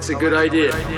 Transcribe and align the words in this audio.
that's 0.00 0.08
a 0.08 0.14
good 0.14 0.32
idea. 0.32 0.89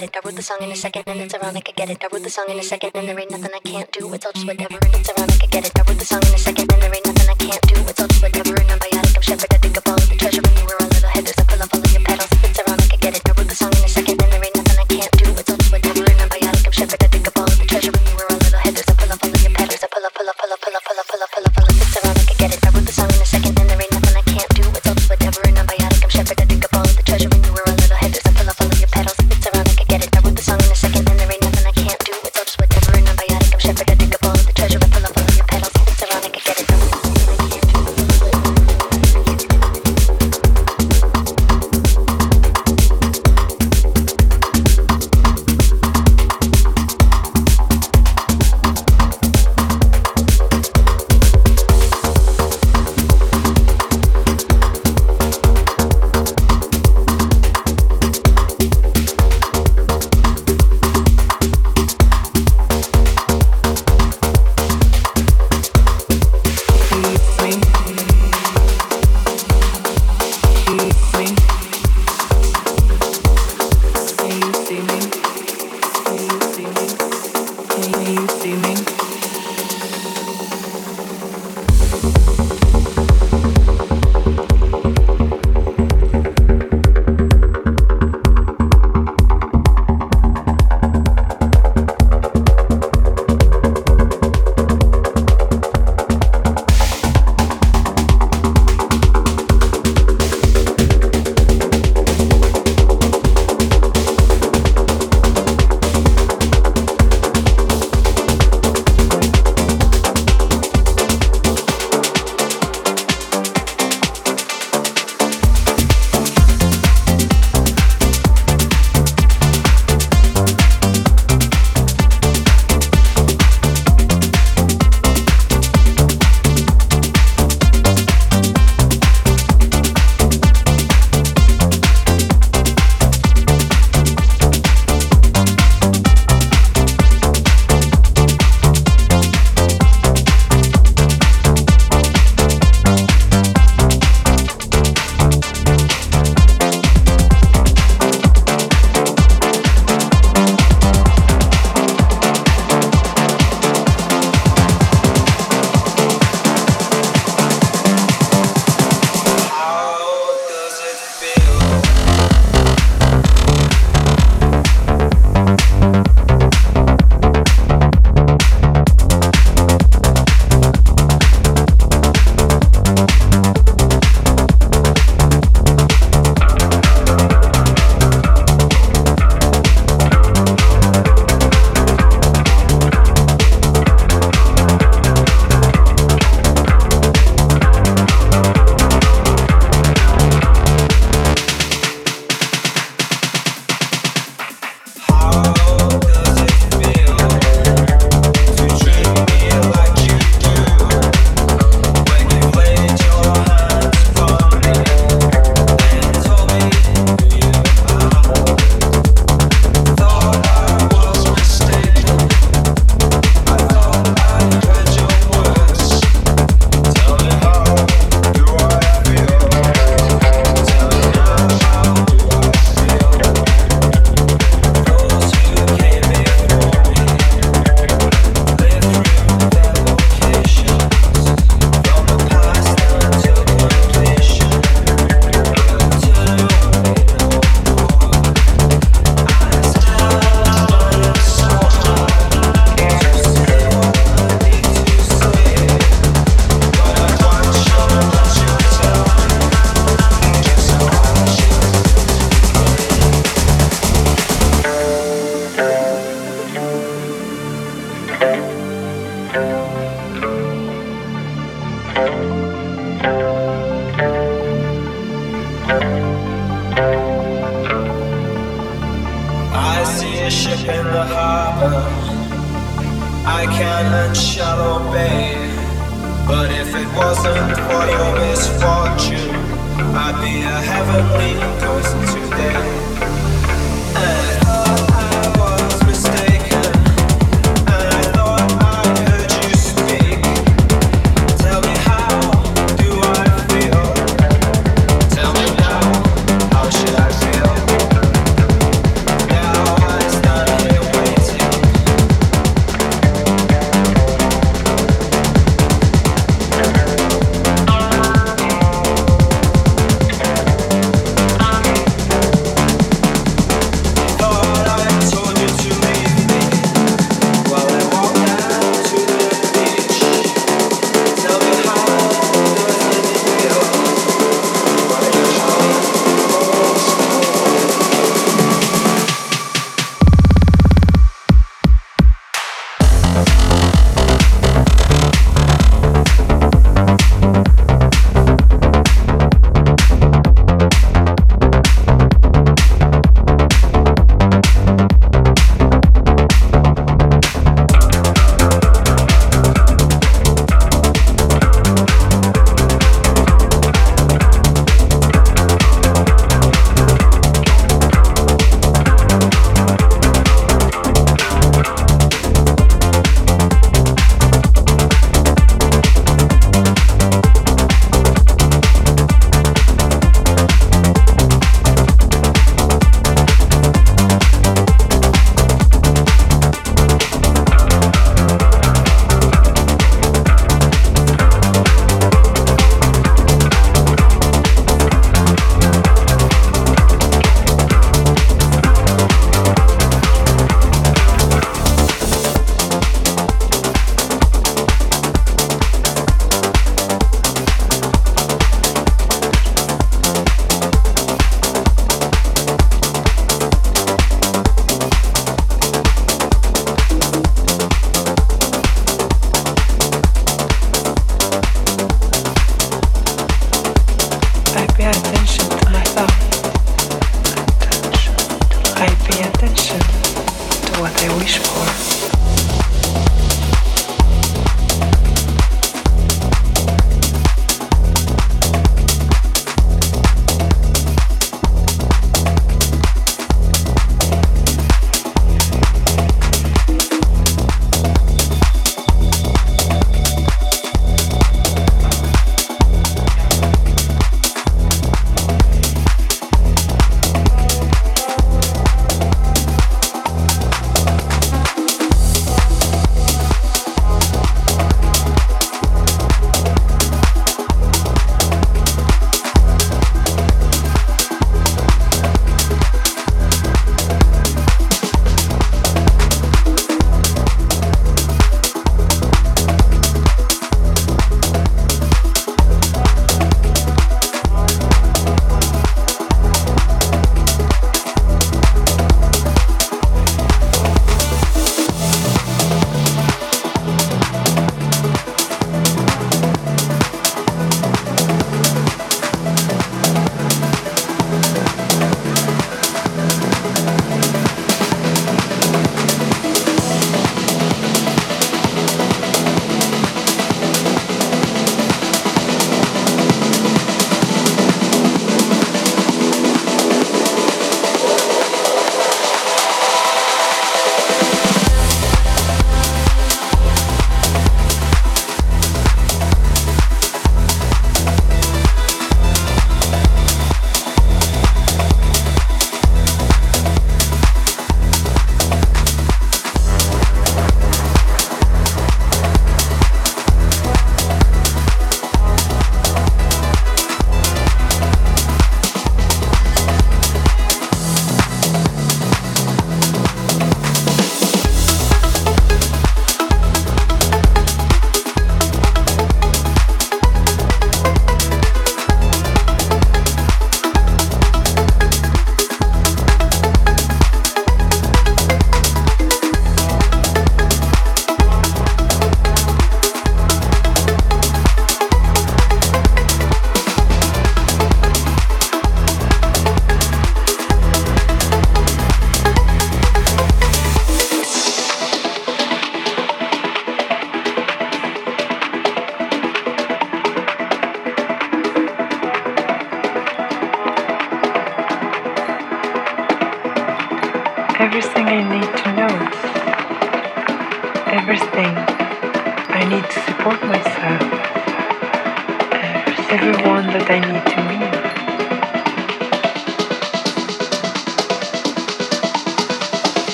get 0.00 0.16
it. 0.16 0.16
I 0.16 0.26
wrote 0.26 0.36
the 0.36 0.42
song 0.42 0.58
in 0.62 0.70
a 0.70 0.76
second 0.76 1.04
and 1.06 1.20
it's 1.20 1.34
ironic, 1.34 1.68
I 1.68 1.72
get 1.72 1.90
it. 1.90 2.02
I 2.02 2.08
wrote 2.12 2.22
the 2.22 2.30
song 2.30 2.46
in 2.48 2.58
a 2.58 2.62
second 2.62 2.92
and 2.94 3.08
there 3.08 3.18
ain't 3.18 3.30
nothing 3.30 3.50
I 3.54 3.60
can't 3.60 3.92
do. 3.92 4.12
It's 4.14 4.26
all 4.26 4.32
just 4.32 4.46
whatever 4.46 4.78
it's 4.82 5.09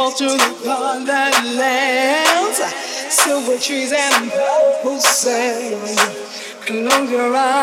walk 0.00 0.16
through 0.16 0.28
the 0.28 0.60
garden 0.64 1.56
lands, 1.58 2.58
silver 3.12 3.58
trees 3.58 3.92
and 3.92 4.30
purple 4.30 4.98
sand. 4.98 5.98
Close 6.64 7.10
your 7.10 7.36
eyes 7.36 7.59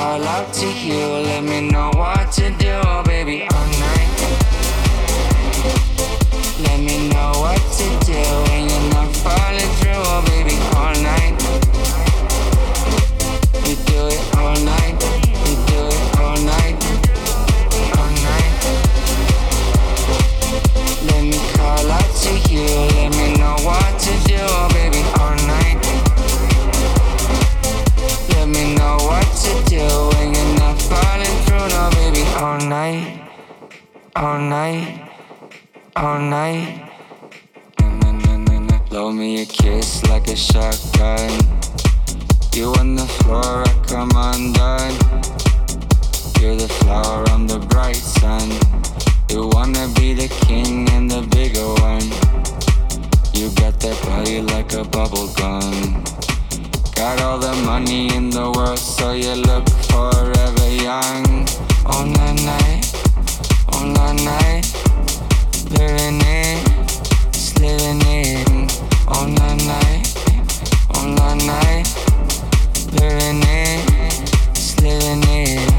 Call 0.00 0.24
out 0.24 0.54
to 0.54 0.66
you, 0.66 1.06
let 1.28 1.44
me 1.44 1.68
know 1.68 1.90
what 1.94 2.32
to 2.32 2.48
do, 2.52 2.80
baby, 3.04 3.46
all 3.52 3.66
night. 3.66 4.16
Let 6.58 6.80
me 6.80 7.10
know 7.10 7.32
what 7.36 7.60
to 7.76 8.06
do 8.06 8.59
All 34.20 34.38
night. 34.38 35.08
All 35.96 36.18
night. 36.18 36.92
Blow 38.90 39.10
me 39.10 39.40
a 39.40 39.46
kiss 39.46 40.04
like 40.10 40.28
a 40.28 40.36
shotgun. 40.36 41.30
You 42.52 42.74
on 42.74 42.96
the 42.96 43.06
floor, 43.06 43.64
I 43.66 43.72
come 43.88 44.10
undone. 44.14 44.92
You're 46.38 46.56
the 46.56 46.68
flower, 46.68 47.24
I'm 47.30 47.46
the 47.46 47.60
bright 47.60 47.96
sun. 47.96 48.50
You 49.30 49.48
wanna 49.54 49.88
be 49.94 50.12
the 50.12 50.28
king 50.44 50.86
and 50.90 51.10
the 51.10 51.22
bigger 51.22 51.68
one. 51.80 52.04
You 53.32 53.48
got 53.56 53.80
that 53.80 53.98
body 54.04 54.42
like 54.42 54.74
a 54.74 54.84
bubble 54.84 55.28
gum. 55.32 56.04
Got 56.94 57.22
all 57.22 57.38
the 57.38 57.54
money 57.64 58.14
in 58.14 58.28
the 58.28 58.52
world, 58.54 58.78
so 58.78 59.12
you 59.12 59.32
look 59.32 59.66
forever 59.88 60.68
young. 60.68 61.48
On 61.86 62.12
that 62.12 62.36
night, 62.44 62.89
that 63.80 64.14
night, 64.24 64.66
it, 65.70 66.12
it. 66.22 66.60
That 67.60 67.94
night, 69.46 70.04
that 72.50 73.06
night 73.06 73.70
it, 74.30 75.26
it. 75.28 75.70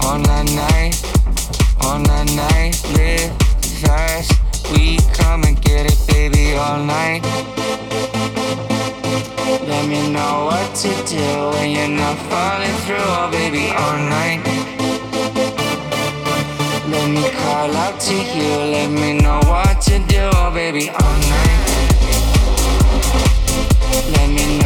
That 0.00 0.46
night, 0.56 0.94
that 1.80 2.26
night, 2.34 2.74
live 2.94 3.30
fast. 3.80 4.32
We 4.72 4.98
come 5.14 5.44
and 5.44 5.60
get 5.62 5.86
it, 5.86 5.98
baby, 6.08 6.56
all 6.56 6.82
night. 6.84 7.22
Let 9.62 9.86
me 9.86 10.10
know 10.10 10.46
what 10.46 10.74
to 10.76 10.88
do 11.06 11.50
when 11.54 11.70
you're 11.70 11.88
not 11.88 12.18
falling 12.28 12.76
through, 12.84 12.96
oh 12.98 13.28
baby, 13.30 13.70
all 13.70 13.98
night. 13.98 14.75
Let 16.88 17.10
me 17.10 17.28
call 17.30 17.76
out 17.76 18.00
to 18.00 18.14
you, 18.14 18.54
let 18.70 18.90
me 18.90 19.18
know 19.18 19.40
what 19.46 19.80
to 19.82 19.98
do, 20.06 20.30
oh 20.34 20.52
baby, 20.54 20.88
all 20.88 21.18
night. 21.34 21.66
Let 24.12 24.28
me 24.30 24.58
know 24.58 24.65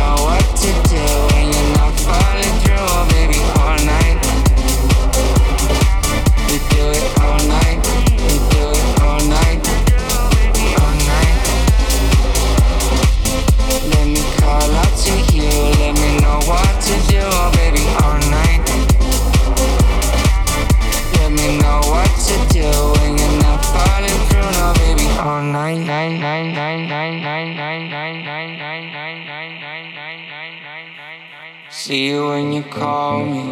See 31.90 32.06
you 32.10 32.28
when 32.28 32.52
you 32.52 32.62
call 32.62 33.24
me. 33.26 33.42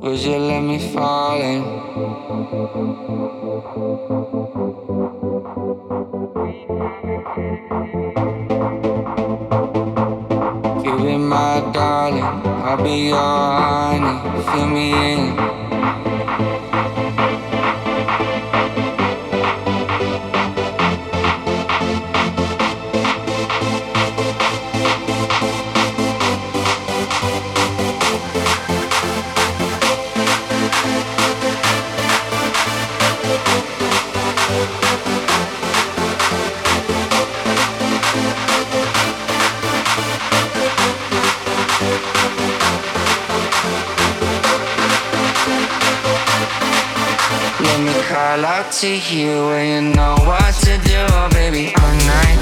Would 0.00 0.20
you 0.20 0.38
let 0.38 0.62
me 0.62 0.78
fall 0.78 1.38
in? 1.42 1.60
You 10.82 10.96
be 11.04 11.18
my 11.18 11.60
darling, 11.74 12.24
I'll 12.24 12.82
be 12.82 13.08
your 13.08 13.18
honey. 13.18 14.14
Fill 14.44 14.66
me 14.66 14.92
in. 15.12 15.69
To 48.72 48.86
you 48.86 49.46
when 49.46 49.86
you 49.86 49.94
know 49.96 50.14
what 50.20 50.54
to 50.54 50.78
do, 50.86 50.94
oh 50.94 51.28
baby, 51.32 51.74
all 51.74 51.94
night. 52.06 52.38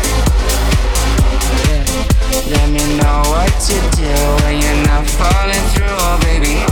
Let 2.50 2.68
me 2.68 2.84
know 2.98 3.22
what 3.32 3.48
to 3.48 3.76
do 3.96 4.12
when 4.44 4.60
you're 4.60 4.86
not 4.86 5.06
falling 5.08 5.64
through, 5.72 5.88
oh 5.88 6.18
baby, 6.22 6.67